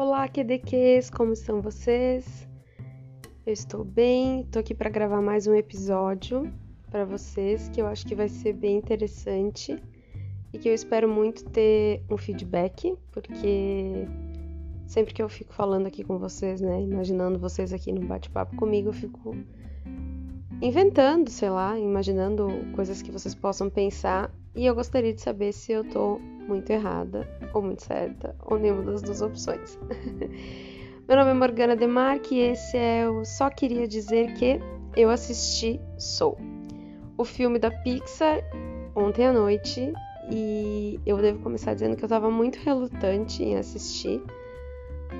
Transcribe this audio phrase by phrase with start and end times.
[0.00, 2.48] Olá, QDQs, como estão vocês?
[3.44, 6.50] Eu estou bem, estou aqui para gravar mais um episódio
[6.90, 9.76] para vocês que eu acho que vai ser bem interessante
[10.54, 14.06] e que eu espero muito ter um feedback, porque
[14.86, 18.88] sempre que eu fico falando aqui com vocês, né, imaginando vocês aqui no bate-papo comigo,
[18.88, 19.36] eu fico
[20.62, 25.72] inventando, sei lá, imaginando coisas que vocês possam pensar e eu gostaria de saber se
[25.72, 26.18] eu tô
[26.50, 29.78] muito errada ou muito certa, ou nenhuma das duas opções.
[31.06, 34.60] Meu nome é Morgana Demarque e esse é o Só Queria Dizer Que
[34.96, 36.36] Eu Assisti Soul,
[37.16, 38.42] o filme da Pixar
[38.96, 39.92] ontem à noite
[40.28, 44.20] e eu devo começar dizendo que eu estava muito relutante em assistir.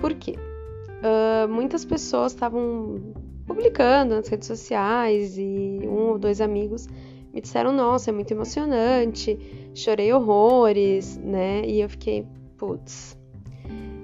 [0.01, 0.35] Por quê?
[0.37, 3.15] Uh, muitas pessoas estavam
[3.47, 6.89] publicando nas redes sociais e um ou dois amigos
[7.33, 9.39] me disseram, nossa, é muito emocionante,
[9.75, 11.63] chorei horrores, né?
[11.65, 12.27] E eu fiquei,
[12.57, 13.17] putz.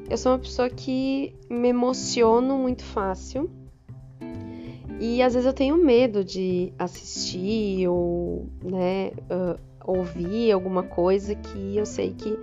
[0.08, 3.50] Eu sou uma pessoa que me emociono muito fácil.
[5.00, 11.76] E às vezes eu tenho medo de assistir ou, né, uh, ouvir alguma coisa que
[11.76, 12.38] eu sei que,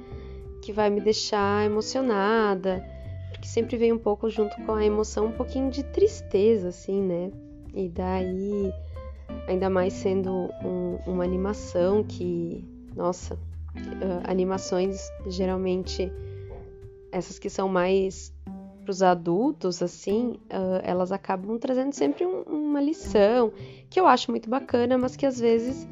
[0.61, 2.83] que vai me deixar emocionada.
[3.31, 7.31] Porque sempre vem um pouco junto com a emoção, um pouquinho de tristeza, assim, né?
[7.73, 8.71] E daí
[9.47, 12.63] ainda mais sendo um, uma animação que,
[12.95, 16.11] nossa, uh, animações geralmente
[17.11, 18.33] essas que são mais
[18.83, 23.53] para os adultos, assim, uh, elas acabam trazendo sempre um, uma lição
[23.89, 25.87] que eu acho muito bacana, mas que às vezes,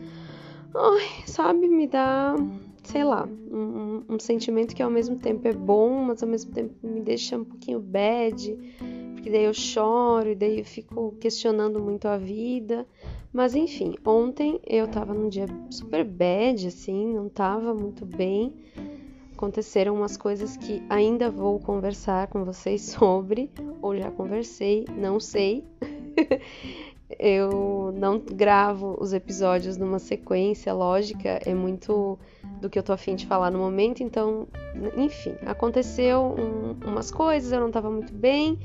[0.75, 2.35] ai, sabe, me dá,
[2.83, 6.73] sei lá, um, um, sentimento que ao mesmo tempo é bom, mas ao mesmo tempo
[6.83, 8.57] me deixa um pouquinho bad,
[9.21, 12.87] porque daí eu choro e daí eu fico questionando muito a vida.
[13.31, 18.51] Mas enfim, ontem eu tava num dia super bad, assim, não tava muito bem.
[19.33, 25.63] Aconteceram umas coisas que ainda vou conversar com vocês sobre, ou já conversei, não sei.
[27.19, 32.17] eu não gravo os episódios numa sequência lógica, é muito
[32.59, 34.47] do que eu tô afim de falar no momento, então,
[34.97, 38.57] enfim, aconteceu um, umas coisas, eu não tava muito bem.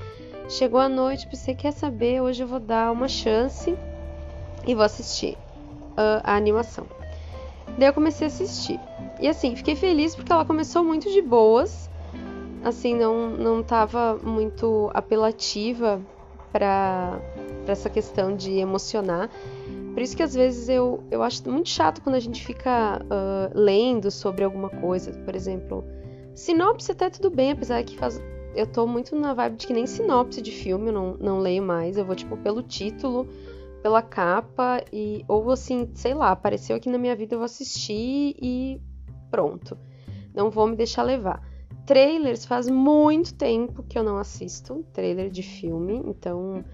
[0.48, 3.76] Chegou a noite, pensei, quer saber, hoje eu vou dar uma chance
[4.64, 5.36] e vou assistir
[5.92, 6.86] uh, a animação.
[7.76, 8.78] Daí eu comecei a assistir.
[9.20, 11.90] E assim, fiquei feliz porque ela começou muito de boas.
[12.62, 16.00] Assim, não, não tava muito apelativa
[16.52, 17.20] para
[17.66, 19.28] essa questão de emocionar.
[19.94, 23.50] Por isso que às vezes eu, eu acho muito chato quando a gente fica uh,
[23.52, 25.10] lendo sobre alguma coisa.
[25.24, 25.84] Por exemplo,
[26.34, 28.20] sinopse até tudo bem, apesar que faz,
[28.56, 31.62] eu tô muito na vibe de que nem sinopse de filme eu não, não leio
[31.62, 31.96] mais.
[31.96, 33.28] Eu vou, tipo, pelo título
[33.86, 38.34] pela capa e ou assim, sei lá, apareceu aqui na minha vida, eu vou assistir
[38.42, 38.80] e
[39.30, 39.78] pronto.
[40.34, 41.40] Não vou me deixar levar.
[41.86, 46.64] Trailers faz muito tempo que eu não assisto trailer de filme, então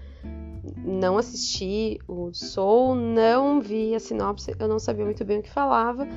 [0.83, 5.51] não assisti o Soul, não vi a sinopse, eu não sabia muito bem o que
[5.51, 6.07] falava.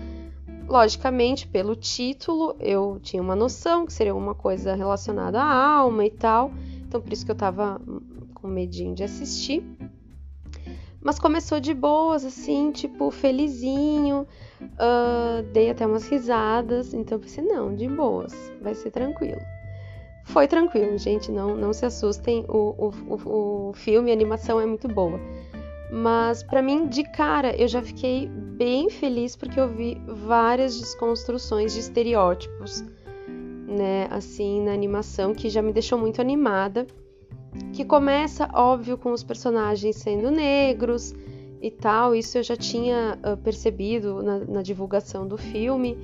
[0.69, 6.10] Logicamente, pelo título, eu tinha uma noção que seria uma coisa relacionada à alma e
[6.10, 6.50] tal,
[6.87, 7.81] então por isso que eu tava
[8.34, 9.62] com medinho de assistir.
[11.06, 14.27] Mas começou de boas, assim, tipo, felizinho.
[14.60, 16.93] Uh, dei até umas risadas.
[16.93, 19.41] Então pensei, não, de boas, vai ser tranquilo.
[20.25, 22.44] Foi tranquilo, gente, não, não se assustem.
[22.48, 25.21] O, o, o filme, a animação é muito boa.
[25.93, 31.75] Mas para mim, de cara, eu já fiquei bem feliz porque eu vi várias desconstruções
[31.75, 32.83] de estereótipos,
[33.69, 36.87] né, assim, na animação, que já me deixou muito animada
[37.72, 41.15] que começa, óbvio, com os personagens sendo negros
[41.61, 42.15] e tal.
[42.15, 45.97] Isso eu já tinha uh, percebido na, na, divulgação do filme,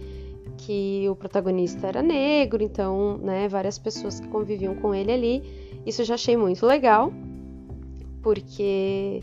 [0.58, 5.42] que o protagonista era negro, então, né, várias pessoas que conviviam com ele ali.
[5.84, 7.12] Isso eu já achei muito legal,
[8.22, 9.22] porque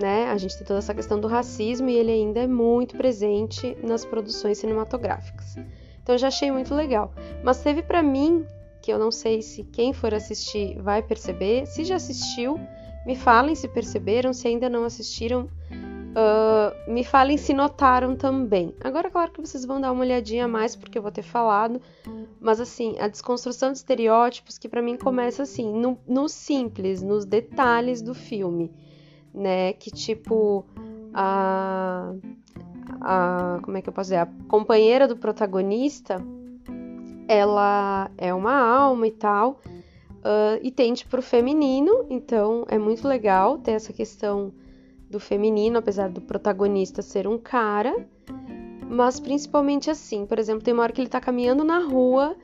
[0.00, 3.76] né, a gente tem toda essa questão do racismo e ele ainda é muito presente
[3.82, 5.56] nas produções cinematográficas.
[6.02, 7.12] Então eu já achei muito legal.
[7.44, 8.44] Mas teve para mim
[8.80, 11.66] que eu não sei se quem for assistir vai perceber.
[11.66, 12.58] Se já assistiu,
[13.06, 15.48] me falem se perceberam, se ainda não assistiram,
[16.10, 18.74] uh, me falem se notaram também.
[18.82, 21.80] Agora, claro que vocês vão dar uma olhadinha a mais, porque eu vou ter falado,
[22.40, 27.24] mas assim, a desconstrução de estereótipos que para mim começa assim, no, no simples, nos
[27.24, 28.70] detalhes do filme,
[29.34, 29.72] né?
[29.74, 30.64] Que tipo,
[31.12, 32.12] a.
[33.00, 34.18] a como é que eu posso dizer?
[34.18, 36.16] A companheira do protagonista
[37.30, 39.60] ela é uma alma e tal,
[40.16, 44.52] uh, e tende para o feminino, então é muito legal ter essa questão
[45.08, 48.04] do feminino, apesar do protagonista ser um cara,
[48.88, 52.34] mas principalmente assim, por exemplo, tem uma hora que ele tá caminhando na rua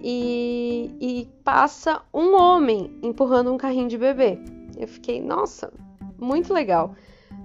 [0.00, 4.38] e, e passa um homem empurrando um carrinho de bebê.
[4.78, 5.72] Eu fiquei, nossa,
[6.20, 6.94] muito legal,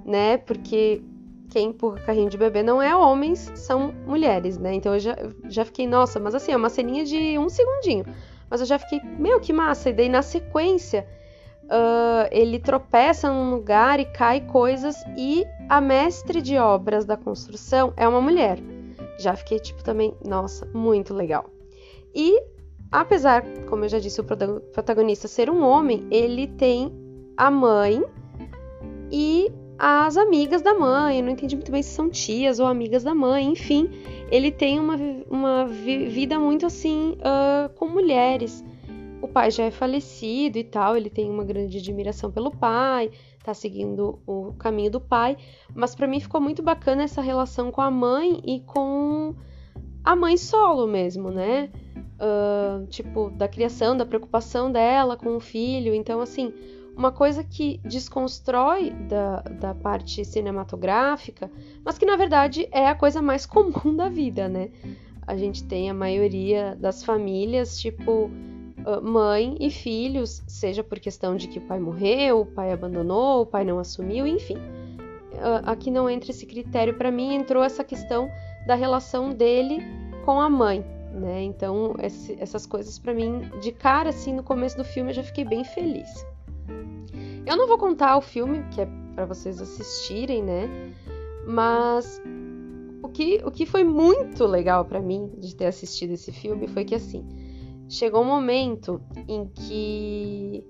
[0.06, 0.38] né?
[0.38, 1.02] Porque
[1.50, 4.74] quem empurra carrinho de bebê não é homens, são mulheres, né?
[4.74, 5.16] Então eu já,
[5.48, 8.06] já fiquei, nossa, mas assim, é uma ceninha de um segundinho.
[8.50, 9.90] Mas eu já fiquei, meu, que massa!
[9.90, 11.08] E daí na sequência,
[11.64, 17.94] uh, ele tropeça num lugar e cai coisas, e a mestre de obras da construção
[17.98, 18.60] é uma mulher.
[19.18, 21.50] Já fiquei, tipo, também, nossa, muito legal.
[22.14, 22.42] E
[22.92, 26.94] apesar, como eu já disse, o protagonista ser um homem, ele tem
[27.38, 28.04] a mãe
[29.12, 31.22] e as amigas da mãe.
[31.22, 33.46] Não entendi muito bem se são tias ou amigas da mãe.
[33.46, 33.90] Enfim,
[34.32, 34.96] ele tem uma,
[35.30, 38.64] uma vida muito assim uh, com mulheres.
[39.22, 43.10] O pai já é falecido e tal, ele tem uma grande admiração pelo pai,
[43.44, 45.36] tá seguindo o caminho do pai.
[45.74, 49.34] Mas para mim ficou muito bacana essa relação com a mãe e com
[50.04, 51.70] a mãe solo mesmo, né?
[52.20, 55.94] uh, tipo, da criação, da preocupação dela com o filho.
[55.94, 56.54] Então, assim,
[56.96, 61.52] uma coisa que desconstrói da, da parte cinematográfica,
[61.84, 64.70] mas que na verdade é a coisa mais comum da vida, né?
[65.28, 68.30] A gente tem a maioria das famílias, tipo,
[69.02, 73.46] mãe e filhos, seja por questão de que o pai morreu, o pai abandonou, o
[73.46, 74.58] pai não assumiu, enfim.
[75.66, 76.94] Aqui não entra esse critério.
[76.94, 78.30] Para mim, entrou essa questão
[78.68, 79.80] da relação dele
[80.24, 81.44] com a mãe né?
[81.44, 85.24] Então, esse, essas coisas para mim, de cara assim, no começo do filme, eu já
[85.24, 86.26] fiquei bem feliz.
[87.46, 90.70] Eu não vou contar o filme, que é para vocês assistirem, né?
[91.48, 92.22] Mas
[93.04, 96.84] o que, o que foi muito legal para mim de ter assistido esse filme foi
[96.84, 97.24] que assim,
[97.88, 100.66] chegou um momento em que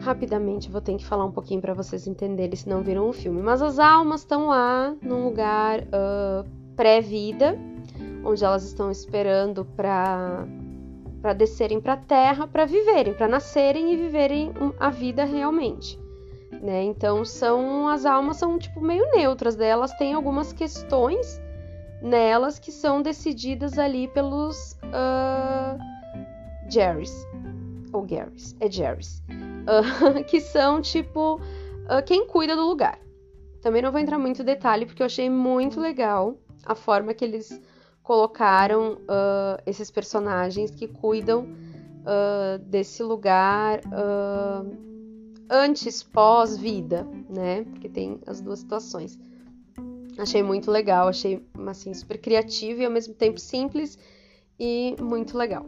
[0.00, 3.42] rapidamente vou ter que falar um pouquinho para vocês entenderem se não viram o filme,
[3.42, 7.58] mas as almas estão lá num lugar uh, pré-vida,
[8.24, 10.46] onde elas estão esperando para
[11.20, 15.98] para descerem para a terra, para viverem, para nascerem e viverem a vida realmente.
[16.62, 16.82] Né?
[16.82, 21.40] Então são as almas são tipo meio neutras delas, têm algumas questões
[22.02, 25.78] nelas que são decididas ali pelos uh,
[26.68, 27.26] Jerrys
[27.92, 32.98] ou Garys, é Jerrys, uh, que são tipo uh, quem cuida do lugar.
[33.60, 37.60] Também não vou entrar muito detalhe porque eu achei muito legal a forma que eles
[38.10, 44.76] colocaram uh, esses personagens que cuidam uh, desse lugar uh,
[45.48, 47.62] antes, pós-vida, né?
[47.70, 49.16] Porque tem as duas situações.
[50.18, 53.96] Achei muito legal, achei assim, super criativo e ao mesmo tempo simples
[54.58, 55.64] e muito legal.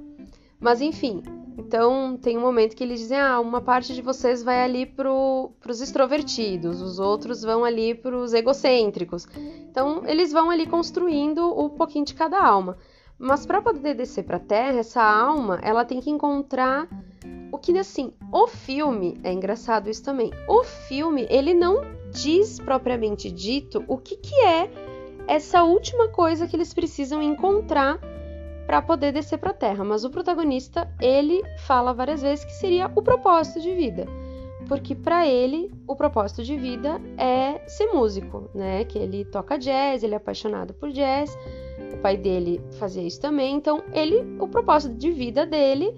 [0.63, 1.23] Mas enfim,
[1.59, 5.13] então tem um momento que eles dizem: ah, uma parte de vocês vai ali para
[5.13, 9.27] os extrovertidos, os outros vão ali para os egocêntricos.
[9.69, 12.79] Então eles vão ali construindo um pouquinho de cada alma.
[13.19, 16.89] Mas para poder descer para a Terra, essa alma ela tem que encontrar
[17.51, 20.31] o que assim, o filme é engraçado isso também.
[20.49, 21.83] O filme ele não
[22.13, 24.71] diz propriamente dito o que, que é
[25.27, 27.99] essa última coisa que eles precisam encontrar
[28.73, 32.91] para poder descer para a Terra, mas o protagonista ele fala várias vezes que seria
[32.95, 34.07] o propósito de vida,
[34.67, 38.83] porque para ele o propósito de vida é ser músico, né?
[38.85, 41.37] Que ele toca jazz, ele é apaixonado por jazz,
[41.93, 45.95] o pai dele fazia isso também, então ele, o propósito de vida dele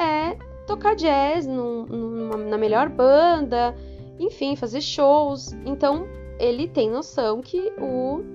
[0.00, 0.34] é
[0.66, 3.76] tocar jazz num, numa, na melhor banda,
[4.18, 5.52] enfim, fazer shows.
[5.66, 6.06] Então
[6.40, 8.33] ele tem noção que o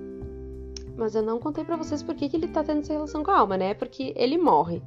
[1.00, 3.30] mas eu não contei para vocês por que, que ele tá tendo essa relação com
[3.30, 3.72] a alma, né?
[3.72, 4.82] Porque ele morre.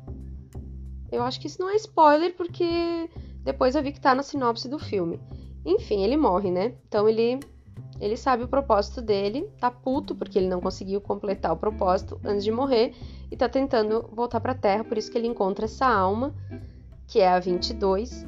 [1.12, 3.10] Eu acho que isso não é spoiler, porque
[3.44, 5.20] depois eu vi que tá na sinopse do filme.
[5.66, 6.76] Enfim, ele morre, né?
[6.88, 7.40] Então ele
[8.00, 12.44] ele sabe o propósito dele, tá puto porque ele não conseguiu completar o propósito antes
[12.44, 12.94] de morrer
[13.32, 16.36] e tá tentando voltar para Terra, por isso que ele encontra essa alma,
[17.08, 18.26] que é a 22,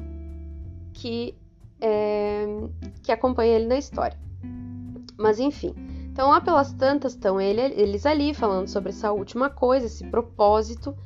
[0.92, 1.36] que
[1.80, 2.46] é,
[3.02, 4.18] que acompanha ele na história.
[5.18, 5.74] Mas enfim,
[6.16, 10.96] então, lá pelas tantas, estão ele, eles ali falando sobre essa última coisa, esse propósito.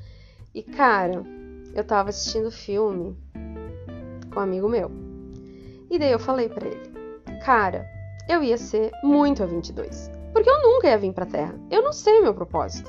[0.54, 1.24] E, cara,
[1.74, 3.18] eu tava assistindo filme
[4.32, 4.88] com um amigo meu.
[5.90, 6.92] E daí eu falei para ele,
[7.44, 7.90] cara,
[8.28, 10.12] eu ia ser muito a 22.
[10.32, 11.56] Porque eu nunca ia vir pra Terra.
[11.72, 12.88] Eu não sei o meu propósito.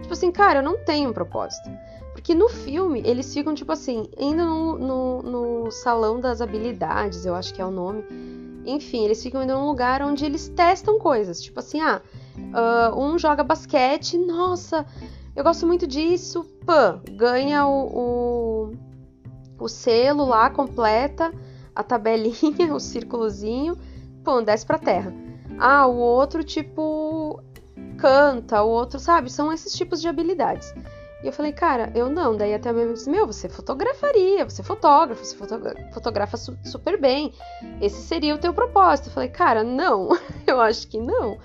[0.00, 1.70] Tipo assim, cara, eu não tenho um propósito.
[2.12, 7.36] Porque no filme, eles ficam, tipo assim, indo no, no, no salão das habilidades, eu
[7.36, 8.02] acho que é o nome
[8.64, 11.40] enfim, eles ficam indo num lugar onde eles testam coisas.
[11.40, 12.00] Tipo assim, ah,
[12.36, 14.86] uh, um joga basquete, nossa,
[15.34, 18.72] eu gosto muito disso, pã, ganha o, o,
[19.58, 21.32] o selo lá, completa
[21.74, 23.76] a tabelinha, o círculozinho,
[24.22, 25.12] pô, desce pra terra.
[25.58, 27.42] Ah, o outro, tipo,
[27.98, 29.30] canta, o outro, sabe?
[29.30, 30.74] São esses tipos de habilidades.
[31.22, 32.36] E eu falei, cara, eu não.
[32.36, 35.36] Daí até minha disse, meu, você fotografaria, você fotógrafo, você
[35.92, 37.32] fotografa su super bem.
[37.80, 39.08] Esse seria o teu propósito.
[39.08, 40.08] Eu falei, cara, não.
[40.46, 41.38] eu acho que não.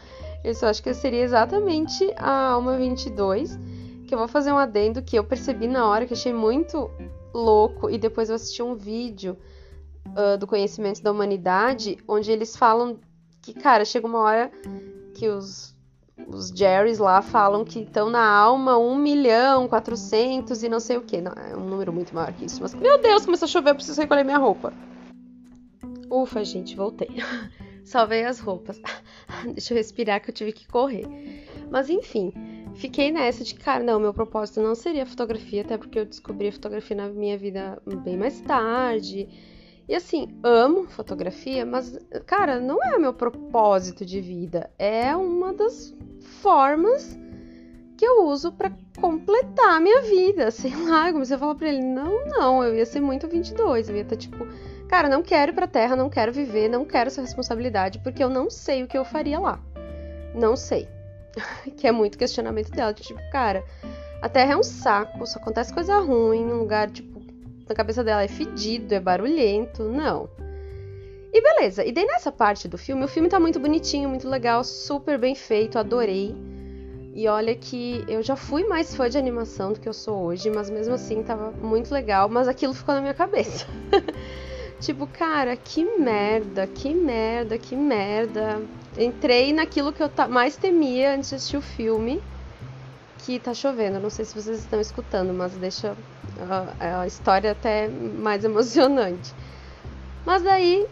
[0.43, 3.59] Eu só acho que seria exatamente a Alma 22.
[4.07, 6.89] Que eu vou fazer um adendo que eu percebi na hora, que achei muito
[7.33, 7.89] louco.
[7.89, 9.37] E depois eu assisti um vídeo
[10.07, 12.99] uh, do Conhecimento da Humanidade, onde eles falam
[13.43, 14.51] que, cara, chega uma hora
[15.13, 15.76] que os
[16.25, 21.01] os Jerrys lá falam que estão na alma 1 milhão 400 e não sei o
[21.01, 21.17] que.
[21.17, 22.61] É um número muito maior que isso.
[22.61, 24.73] Mas, meu Deus, começou a chover, eu preciso recolher minha roupa.
[26.09, 27.09] Ufa, gente, voltei.
[27.83, 28.81] Salvei as roupas.
[29.53, 31.05] Deixa eu respirar que eu tive que correr.
[31.69, 32.33] Mas enfim,
[32.75, 36.51] fiquei nessa de, cara, não, meu propósito não seria fotografia, até porque eu descobri a
[36.51, 39.29] fotografia na minha vida bem mais tarde.
[39.87, 44.69] E assim, amo fotografia, mas, cara, não é meu propósito de vida.
[44.77, 45.95] É uma das
[46.41, 47.17] formas
[47.97, 50.51] que eu uso para completar a minha vida.
[50.51, 53.87] Sei lá, eu comecei a falar pra ele: não, não, eu ia ser muito 22.
[53.87, 54.45] Eu ia estar tipo,
[54.89, 58.29] cara, não quero ir pra terra, não quero viver, não quero essa responsabilidade, porque eu
[58.29, 59.59] não sei o que eu faria lá.
[60.35, 60.87] Não sei.
[61.77, 62.93] que é muito questionamento dela.
[62.93, 63.63] Tipo, cara,
[64.21, 67.16] a terra é um saco, só acontece coisa ruim, um lugar, tipo,
[67.67, 69.83] na cabeça dela é fedido, é barulhento.
[69.83, 70.29] Não.
[71.33, 74.63] E beleza, e daí nessa parte do filme, o filme tá muito bonitinho, muito legal,
[74.63, 76.35] super bem feito, adorei.
[77.13, 80.49] E olha que eu já fui mais fã de animação do que eu sou hoje,
[80.49, 83.65] mas mesmo assim tava muito legal, mas aquilo ficou na minha cabeça.
[84.79, 88.61] tipo, cara, que merda, que merda, que merda.
[88.97, 92.21] Entrei naquilo que eu mais temia antes de assistir o filme
[93.17, 93.99] que tá chovendo.
[93.99, 95.97] Não sei se vocês estão escutando, mas deixa
[96.79, 99.33] a, a história até mais emocionante.
[100.25, 100.85] Mas daí,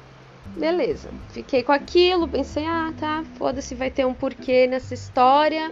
[0.56, 1.10] beleza.
[1.30, 5.72] Fiquei com aquilo, pensei, ah, tá, foda-se, vai ter um porquê nessa história.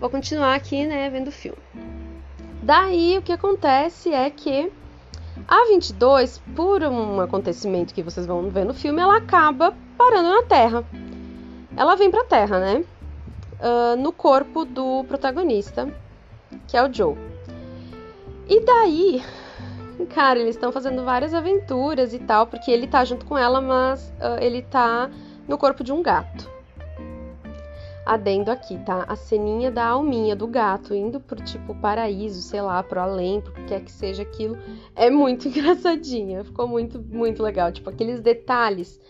[0.00, 1.58] Vou continuar aqui, né, vendo o filme.
[2.62, 4.72] Daí o que acontece é que
[5.48, 10.42] a 22, por um acontecimento que vocês vão ver no filme, ela acaba parando na
[10.42, 10.84] Terra.
[11.76, 12.84] Ela vem pra Terra, né?
[13.60, 15.92] Uh, no corpo do protagonista,
[16.66, 17.16] que é o Joe.
[18.52, 19.22] E daí,
[20.10, 24.12] cara, eles estão fazendo várias aventuras e tal, porque ele tá junto com ela, mas
[24.20, 25.10] uh, ele tá
[25.48, 26.50] no corpo de um gato.
[28.04, 29.06] Adendo aqui, tá?
[29.08, 33.54] A ceninha da alminha do gato indo pro tipo paraíso, sei lá, pro além, pro
[33.54, 34.58] que quer que seja aquilo,
[34.94, 36.44] é muito engraçadinha.
[36.44, 37.72] Ficou muito, muito legal.
[37.72, 39.00] Tipo, aqueles detalhes.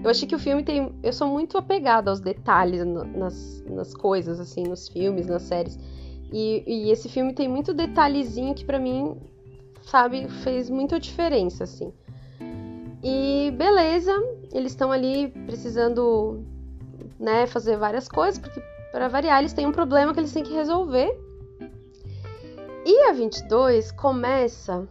[0.00, 0.94] Eu achei que o filme tem.
[1.02, 5.76] Eu sou muito apegada aos detalhes nas, nas coisas, assim, nos filmes, nas séries.
[6.32, 9.16] E, e esse filme tem muito detalhezinho que para mim,
[9.82, 11.92] sabe, fez muita diferença, assim.
[13.04, 14.12] E beleza,
[14.50, 16.42] eles estão ali precisando,
[17.20, 20.54] né, fazer várias coisas, porque para variar eles têm um problema que eles têm que
[20.54, 21.20] resolver.
[22.86, 24.88] E a 22 começa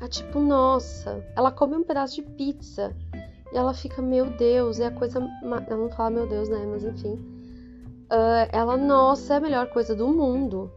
[0.00, 2.96] a tipo, nossa, ela come um pedaço de pizza
[3.52, 5.20] e ela fica, meu Deus, é a coisa.
[5.42, 6.66] Ela não fala meu Deus, né?
[6.66, 7.33] Mas enfim
[8.10, 10.70] uh, ela, nossa, é a melhor coisa do mundo.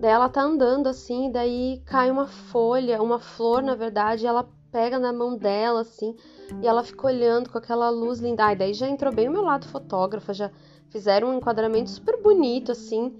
[0.00, 4.98] Daí ela tá andando assim, daí cai uma folha, uma flor, na verdade, ela pega
[4.98, 6.16] na mão dela, assim,
[6.60, 8.46] e ela fica olhando com aquela luz linda.
[8.46, 10.50] Ai, daí já entrou bem o meu lado fotógrafa, já
[10.90, 13.16] fizeram um enquadramento super bonito, assim.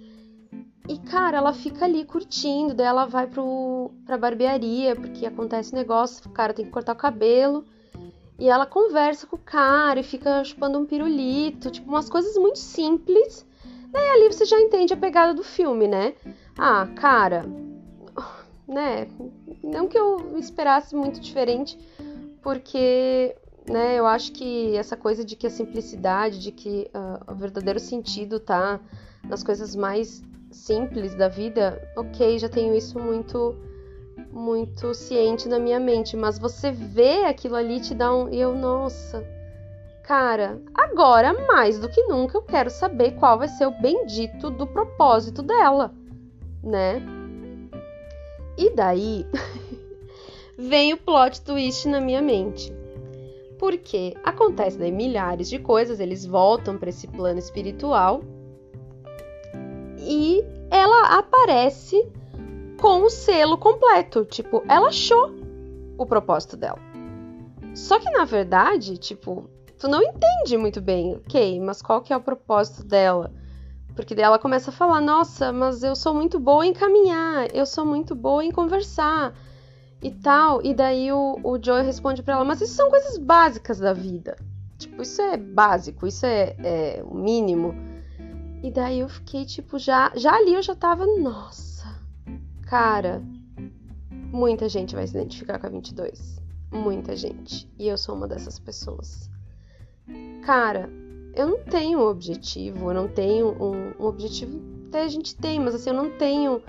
[0.88, 6.28] E, cara, ela fica ali curtindo, daí ela vai pro, pra barbearia, porque acontece negócio,
[6.28, 7.64] o cara tem que cortar o cabelo.
[8.38, 12.58] E ela conversa com o cara e fica chupando um pirulito, tipo, umas coisas muito
[12.58, 13.46] simples.
[13.90, 16.14] Daí ali você já entende a pegada do filme, né?
[16.58, 17.44] Ah, cara,
[18.66, 19.06] né?
[19.62, 21.78] Não que eu esperasse muito diferente,
[22.42, 23.36] porque,
[23.68, 27.78] né, eu acho que essa coisa de que a simplicidade, de que uh, o verdadeiro
[27.78, 28.80] sentido tá
[29.28, 33.56] nas coisas mais simples da vida, ok, já tenho isso muito
[34.30, 38.28] muito ciente na minha mente, mas você vê aquilo ali te dá um.
[38.28, 39.25] Eu, nossa.
[40.02, 44.66] Cara, agora mais do que nunca eu quero saber qual vai ser o bendito do
[44.66, 45.94] propósito dela,
[46.62, 47.02] né?
[48.59, 49.26] E daí
[50.59, 52.73] vem o plot twist na minha mente.
[53.59, 58.23] Porque acontece daí milhares de coisas, eles voltam para esse plano espiritual
[59.99, 62.06] e ela aparece
[62.84, 64.26] com o selo completo.
[64.26, 65.34] Tipo, ela achou
[65.96, 66.78] o propósito dela.
[67.74, 69.48] Só que na verdade, tipo,
[69.78, 73.32] tu não entende muito bem, ok, mas qual que é o propósito dela?
[73.96, 77.64] Porque daí ela começa a falar, nossa, mas eu sou muito boa em caminhar, eu
[77.64, 79.32] sou muito boa em conversar
[80.02, 80.60] e tal.
[80.62, 84.36] E daí o, o Joey responde para ela, mas isso são coisas básicas da vida.
[84.76, 87.74] Tipo, isso é básico, isso é, é o mínimo.
[88.62, 91.73] E daí eu fiquei, tipo, já, já ali eu já tava, nossa
[92.66, 93.23] cara,
[94.11, 96.42] muita gente vai se identificar com a 22.
[96.73, 97.71] Muita gente.
[97.78, 99.30] E eu sou uma dessas pessoas.
[100.44, 100.90] Cara,
[101.35, 104.61] eu não tenho um objetivo, eu não tenho um, um objetivo.
[104.88, 106.62] Até a gente tem, mas assim, eu não tenho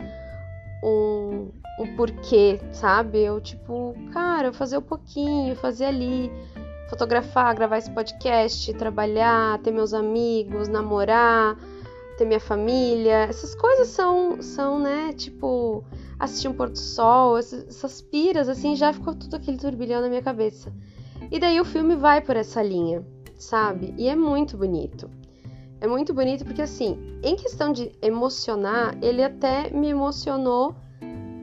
[0.84, 3.20] um, um porquê, sabe?
[3.22, 6.32] Eu, tipo, cara, fazer um pouquinho, fazer ali,
[6.90, 11.58] fotografar, gravar esse podcast, trabalhar, ter meus amigos, namorar,
[12.18, 13.26] ter minha família.
[13.30, 15.84] Essas coisas são, são né, tipo,
[16.20, 20.10] assistir um pôr do sol, essas, essas piras, assim, já ficou tudo aquele turbilhão na
[20.10, 20.74] minha cabeça.
[21.32, 23.06] E daí o filme vai por essa linha,
[23.38, 23.94] sabe?
[23.98, 25.10] E é muito bonito.
[25.82, 30.76] É muito bonito porque, assim, em questão de emocionar, ele até me emocionou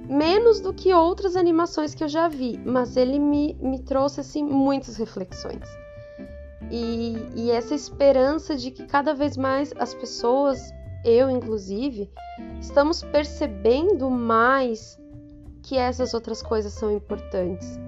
[0.08, 4.42] menos do que outras animações que eu já vi, mas ele me, me trouxe, assim,
[4.42, 5.81] muitas reflexões.
[6.70, 10.72] E, e essa esperança de que cada vez mais as pessoas,
[11.04, 12.10] eu inclusive,
[12.60, 14.98] estamos percebendo mais
[15.62, 17.78] que essas outras coisas são importantes,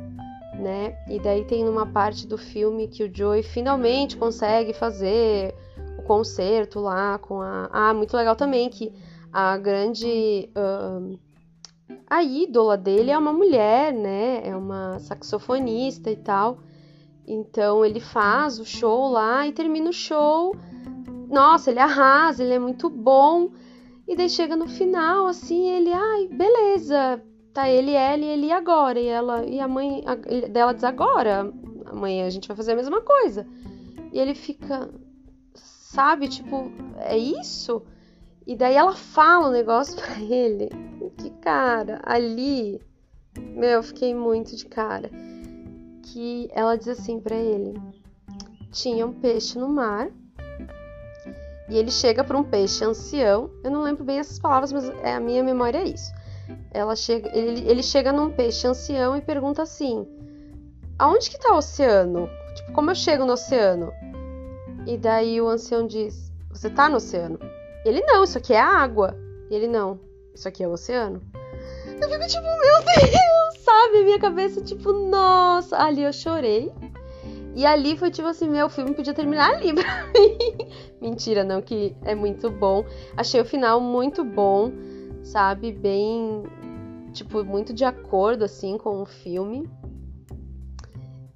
[0.59, 0.97] né?
[1.09, 5.55] E daí tem uma parte do filme que o Joey finalmente consegue fazer
[5.99, 7.69] o concerto lá com a.
[7.73, 8.93] Ah, muito legal também que
[9.33, 10.51] a grande.
[10.57, 11.19] Uh,
[12.07, 14.47] a ídola dele é uma mulher, né?
[14.47, 16.59] É uma saxofonista e tal.
[17.27, 20.55] Então ele faz o show lá e termina o show.
[21.29, 23.51] Nossa, ele arrasa, ele é muito bom.
[24.07, 27.23] E daí chega no final, assim, ele, ai, beleza,
[27.55, 29.01] tá ele, ela e ele agora.
[29.01, 30.15] E ela e a mãe a,
[30.49, 31.51] dela diz agora,
[31.87, 33.47] amanhã a gente vai fazer a mesma coisa.
[34.13, 34.91] E ele fica,
[35.55, 37.83] sabe, tipo, é isso?
[38.47, 40.69] E daí ela fala o um negócio pra ele.
[41.17, 42.81] Que cara, ali,
[43.39, 45.11] meu, eu fiquei muito de cara.
[46.05, 47.81] Que ela diz assim para ele:
[48.71, 50.11] tinha um peixe no mar
[51.69, 53.51] e ele chega para um peixe ancião.
[53.63, 56.13] Eu não lembro bem essas palavras, mas é a minha memória é isso.
[56.71, 60.07] Ela chega, ele, ele chega num peixe ancião e pergunta assim:
[60.99, 62.29] Aonde que tá o oceano?
[62.55, 63.93] Tipo, como eu chego no oceano?
[64.87, 67.39] E daí o ancião diz: Você tá no oceano?
[67.85, 69.17] Ele não, isso aqui é água.
[69.51, 69.99] E ele não,
[70.35, 71.23] isso aqui é o oceano.
[72.01, 73.44] Eu fico tipo, meu Deus,
[73.75, 74.05] sabe?
[74.05, 75.77] Minha cabeça, tipo, nossa.
[75.77, 76.73] Ali eu chorei.
[77.55, 80.39] E ali foi tipo assim, meu filme podia terminar ali pra mim.
[81.01, 82.85] Mentira, não, que é muito bom.
[83.17, 84.73] Achei o final muito bom,
[85.23, 85.73] sabe?
[85.73, 86.43] Bem,
[87.13, 89.69] tipo, muito de acordo, assim, com o filme.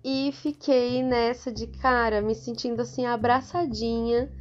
[0.03, 4.33] E fiquei nessa de, cara, me sentindo assim, abraçadinha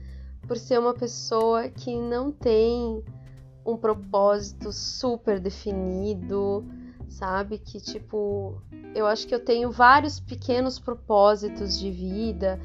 [0.47, 3.03] por ser uma pessoa que não tem
[3.65, 6.65] um propósito super definido,
[7.10, 7.58] sabe?
[7.58, 8.62] Que tipo,
[8.93, 12.60] eu acho que eu tenho vários pequenos propósitos de vida,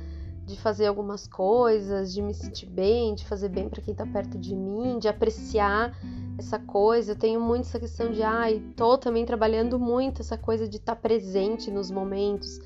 [0.45, 4.39] de fazer algumas coisas, de me sentir bem, de fazer bem para quem tá perto
[4.39, 5.97] de mim, de apreciar
[6.39, 7.13] essa coisa.
[7.13, 10.77] Eu tenho muito essa questão de, ai, ah, tô também trabalhando muito essa coisa de
[10.77, 12.59] estar tá presente nos momentos.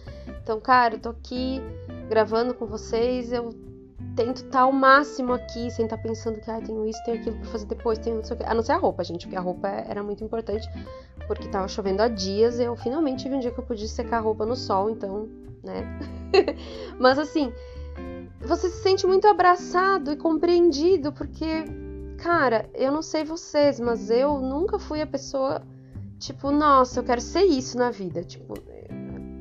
[0.43, 1.61] Então, cara, eu tô aqui
[2.09, 3.55] gravando com vocês, eu
[4.15, 7.19] tento estar tá ao máximo aqui, sem estar tá pensando que ah, tenho isso, tenho
[7.19, 8.45] aquilo para fazer depois, tenho não sei o que.
[8.45, 10.69] A não ser a roupa, gente, porque a roupa era muito importante,
[11.27, 14.21] porque tava chovendo há dias, eu finalmente tive um dia que eu podia secar a
[14.21, 15.29] roupa no sol, então,
[15.63, 15.83] né?
[16.99, 17.53] Mas assim,
[18.41, 21.65] você se sente muito abraçado e compreendido, porque,
[22.19, 25.63] cara, eu não sei vocês, mas eu nunca fui a pessoa,
[26.19, 28.23] tipo, nossa, eu quero ser isso na vida.
[28.23, 28.55] Tipo,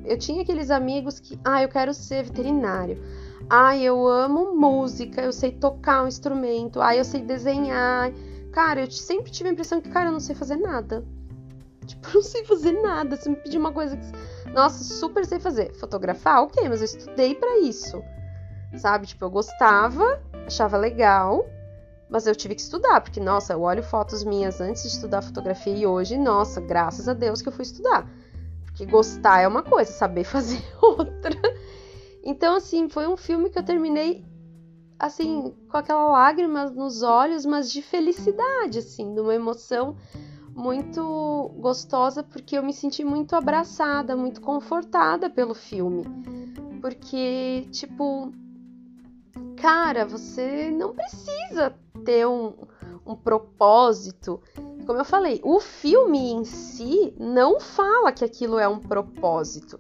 [0.06, 2.98] eu tinha aqueles amigos que, ah, eu quero ser veterinário
[3.50, 8.12] Ai, eu amo música, eu sei tocar um instrumento, ai, eu sei desenhar.
[8.52, 11.04] Cara, eu sempre tive a impressão que, cara, eu não sei fazer nada.
[11.86, 13.16] Tipo, eu não sei fazer nada.
[13.16, 14.52] Se me pedir uma coisa que.
[14.52, 15.72] Nossa, super sei fazer.
[15.76, 18.02] Fotografar, ok, mas eu estudei para isso.
[18.76, 19.06] Sabe?
[19.06, 21.46] Tipo, eu gostava, achava legal,
[22.10, 25.76] mas eu tive que estudar, porque, nossa, eu olho fotos minhas antes de estudar fotografia
[25.76, 28.08] e hoje, nossa, graças a Deus que eu fui estudar.
[28.66, 31.36] Porque gostar é uma coisa, saber fazer outra.
[32.26, 34.26] Então, assim, foi um filme que eu terminei
[35.00, 39.96] assim, com aquela lágrima nos olhos, mas de felicidade, assim, de uma emoção
[40.56, 46.04] muito gostosa, porque eu me senti muito abraçada, muito confortada pelo filme.
[46.82, 48.32] Porque, tipo,
[49.58, 52.54] cara, você não precisa ter um,
[53.06, 54.42] um propósito.
[54.86, 59.78] Como eu falei, o filme em si não fala que aquilo é um propósito.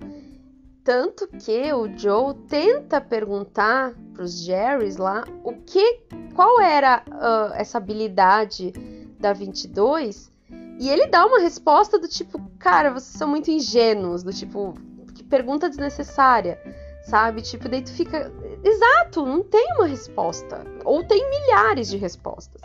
[0.85, 6.03] Tanto que o Joe tenta perguntar para os Jerrys lá o que,
[6.35, 8.71] qual era uh, essa habilidade
[9.19, 10.31] da 22
[10.79, 14.75] e ele dá uma resposta do tipo, cara, vocês são muito ingênuos, do tipo,
[15.15, 16.61] que pergunta desnecessária,
[17.03, 17.41] sabe?
[17.41, 18.31] Tipo, daí tu fica,
[18.63, 22.61] exato, não tem uma resposta ou tem milhares de respostas.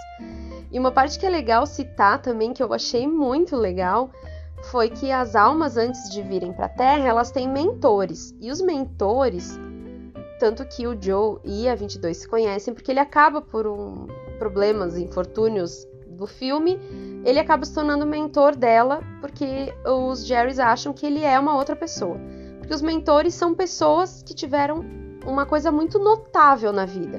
[0.71, 4.11] E uma parte que é legal citar também, que eu achei muito legal,
[4.65, 8.35] foi que as almas, antes de virem para a Terra, elas têm mentores.
[8.41, 9.59] E os mentores,
[10.39, 14.07] tanto que o Joe e a 22 se conhecem, porque ele acaba por um,
[14.39, 16.79] problemas, infortúnios do filme,
[17.25, 21.75] ele acaba se tornando mentor dela, porque os Jerrys acham que ele é uma outra
[21.75, 22.19] pessoa.
[22.59, 24.85] Porque os mentores são pessoas que tiveram
[25.27, 27.19] uma coisa muito notável na vida.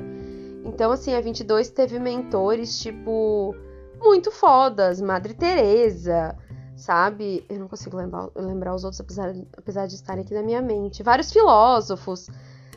[0.64, 3.56] Então, assim, a 22 teve mentores, tipo,
[4.00, 6.36] muito fodas, Madre Teresa,
[6.82, 7.46] sabe?
[7.48, 11.04] Eu não consigo lembrar, lembrar os outros, apesar, apesar de estarem aqui na minha mente.
[11.04, 12.28] Vários filósofos,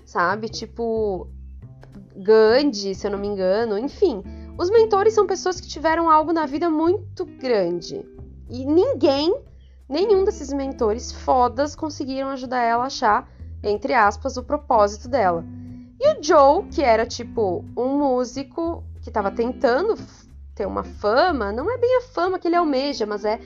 [0.05, 0.49] sabe?
[0.51, 1.27] Tipo,
[2.15, 4.23] Gandhi, se eu não me engano, enfim.
[4.59, 8.07] Os mentores são pessoas que tiveram algo na vida muito grande.
[8.51, 9.35] E ninguém,
[9.89, 13.29] nenhum desses mentores fodas conseguiram ajudar ela a achar,
[13.63, 15.43] entre aspas, o propósito dela.
[15.99, 19.95] E o Joe, que era tipo um músico que estava tentando
[20.55, 23.41] ter uma fama, não é bem a fama que ele almeja, mas é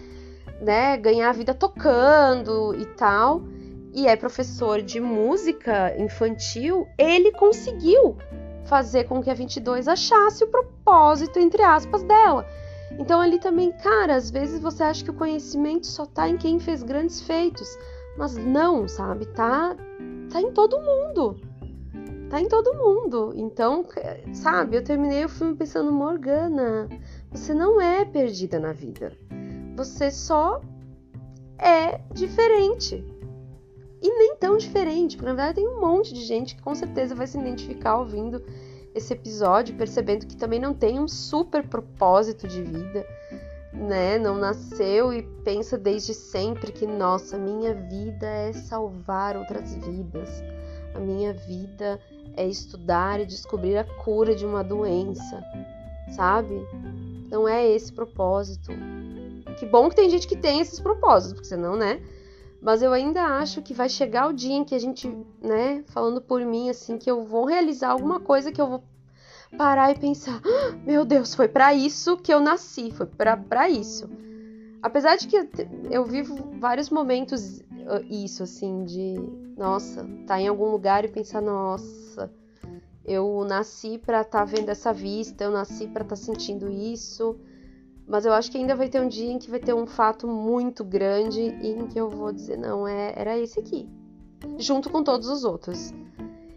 [0.61, 3.42] né, ganhar a vida tocando e tal,
[3.92, 8.16] e é professor de música infantil, ele conseguiu
[8.64, 12.47] fazer com que a 22 achasse o propósito, entre aspas, dela.
[12.99, 16.59] Então ali também, cara, às vezes você acha que o conhecimento só tá em quem
[16.59, 17.68] fez grandes feitos,
[18.16, 19.27] mas não, sabe?
[19.27, 19.75] Tá,
[20.31, 21.40] tá em todo mundo.
[22.29, 23.33] Tá em todo mundo.
[23.35, 23.87] Então,
[24.35, 26.88] sabe, eu terminei o filme pensando, Morgana,
[27.31, 29.12] você não é perdida na vida.
[29.79, 30.61] Você só
[31.57, 33.05] é diferente.
[34.03, 37.14] E nem tão diferente, porque na verdade tem um monte de gente que com certeza
[37.14, 38.43] vai se identificar ouvindo
[38.93, 43.07] esse episódio, percebendo que também não tem um super propósito de vida,
[43.73, 44.19] né?
[44.19, 50.43] Não nasceu e pensa desde sempre que, nossa, minha vida é salvar outras vidas.
[50.93, 52.01] A minha vida
[52.37, 55.41] é estudar e descobrir a cura de uma doença,
[56.17, 56.67] sabe?
[57.31, 58.73] Não é esse propósito.
[59.59, 62.01] Que bom que tem gente que tem esses propósitos, porque senão, né?
[62.61, 65.09] Mas eu ainda acho que vai chegar o dia em que a gente,
[65.40, 68.85] né, falando por mim, assim, que eu vou realizar alguma coisa que eu vou
[69.57, 74.09] parar e pensar: ah, meu Deus, foi para isso que eu nasci, foi para isso.
[74.83, 75.49] Apesar de que
[75.90, 79.14] eu vivo vários momentos uh, isso, assim, de
[79.57, 82.31] nossa, tá em algum lugar e pensar: nossa,
[83.05, 87.37] eu nasci para estar tá vendo essa vista, eu nasci para estar tá sentindo isso.
[88.09, 90.27] Mas eu acho que ainda vai ter um dia em que vai ter um fato
[90.27, 93.87] muito grande e em que eu vou dizer, não, é, era esse aqui.
[94.57, 95.92] Junto com todos os outros.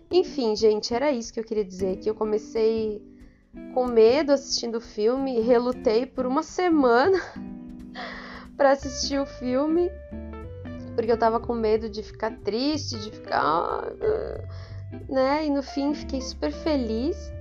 [0.10, 1.98] Enfim, gente, era isso que eu queria dizer.
[1.98, 3.06] Que eu comecei
[3.74, 7.20] com medo assistindo o filme, relutei por uma semana
[8.56, 9.90] para assistir o filme,
[10.96, 13.92] porque eu tava com medo de ficar triste, de ficar.
[15.10, 15.46] né?
[15.46, 17.32] E no fim fiquei super feliz.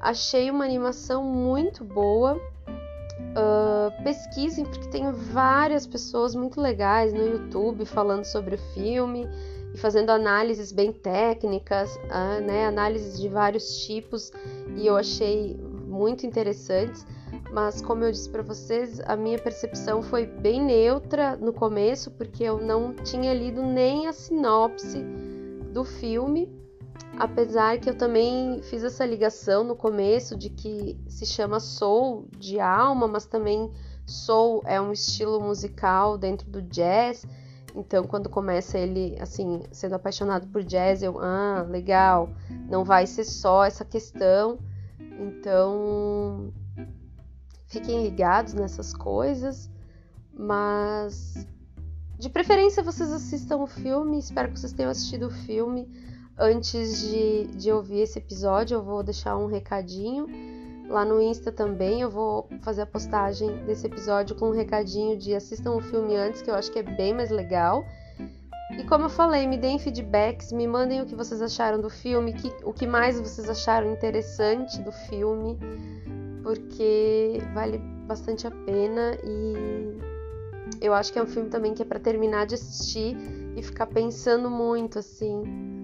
[0.00, 2.40] Achei uma animação muito boa.
[3.38, 9.28] Uh, pesquisem, porque tem várias pessoas muito legais no YouTube falando sobre o filme
[9.72, 14.32] e fazendo análises bem técnicas, uh, né, análises de vários tipos,
[14.76, 17.06] e eu achei muito interessantes.
[17.52, 22.42] Mas, como eu disse para vocês, a minha percepção foi bem neutra no começo, porque
[22.42, 25.02] eu não tinha lido nem a sinopse
[25.72, 26.48] do filme
[27.18, 32.60] Apesar que eu também fiz essa ligação no começo de que se chama soul de
[32.60, 33.70] alma, mas também
[34.06, 37.26] soul é um estilo musical dentro do jazz.
[37.74, 42.30] Então, quando começa ele assim, sendo apaixonado por jazz, eu, ah, legal,
[42.68, 44.58] não vai ser só essa questão.
[45.18, 46.52] Então,
[47.66, 49.68] fiquem ligados nessas coisas,
[50.32, 51.46] mas
[52.18, 55.88] de preferência vocês assistam o filme, espero que vocês tenham assistido o filme
[56.38, 60.26] Antes de, de ouvir esse episódio, eu vou deixar um recadinho.
[60.88, 65.34] Lá no Insta também eu vou fazer a postagem desse episódio com um recadinho de
[65.34, 67.84] assistam o filme antes, que eu acho que é bem mais legal.
[68.78, 72.32] E como eu falei, me deem feedbacks, me mandem o que vocês acharam do filme,
[72.32, 75.58] que, o que mais vocês acharam interessante do filme,
[76.44, 79.98] porque vale bastante a pena e
[80.80, 83.16] eu acho que é um filme também que é para terminar de assistir
[83.56, 85.77] e ficar pensando muito assim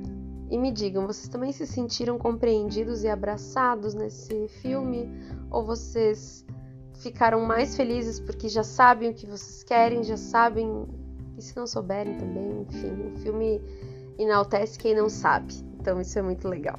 [0.51, 5.11] e me digam, vocês também se sentiram compreendidos e abraçados nesse filme?
[5.51, 6.45] Ou vocês
[6.95, 10.87] ficaram mais felizes porque já sabem o que vocês querem, já sabem.
[11.37, 13.61] E se não souberem também, enfim, o filme
[14.19, 15.55] enaltece quem não sabe.
[15.81, 16.79] Então isso é muito legal.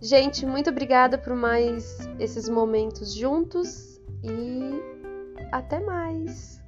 [0.00, 4.82] Gente, muito obrigada por mais esses momentos juntos e
[5.52, 6.60] até mais!